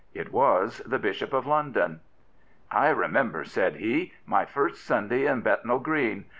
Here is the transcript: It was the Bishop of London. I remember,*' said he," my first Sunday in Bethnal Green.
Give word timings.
It 0.15 0.31
was 0.31 0.79
the 0.79 0.97
Bishop 0.97 1.31
of 1.31 1.45
London. 1.45 1.99
I 2.71 2.89
remember,*' 2.89 3.43
said 3.45 3.75
he," 3.75 4.13
my 4.35 4.45
first 4.45 4.83
Sunday 4.83 5.27
in 5.27 5.41
Bethnal 5.41 5.77
Green. 5.77 6.25